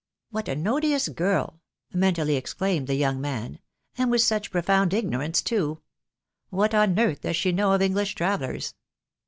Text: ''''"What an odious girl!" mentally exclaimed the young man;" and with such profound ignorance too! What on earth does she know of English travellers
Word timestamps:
''''"What 0.31 0.47
an 0.47 0.65
odious 0.67 1.09
girl!" 1.09 1.61
mentally 1.93 2.35
exclaimed 2.35 2.87
the 2.87 2.95
young 2.95 3.21
man;" 3.21 3.59
and 3.99 4.09
with 4.09 4.21
such 4.21 4.49
profound 4.49 4.95
ignorance 4.95 5.43
too! 5.43 5.83
What 6.49 6.73
on 6.73 6.97
earth 6.97 7.21
does 7.21 7.35
she 7.35 7.51
know 7.51 7.73
of 7.73 7.83
English 7.83 8.15
travellers 8.15 8.73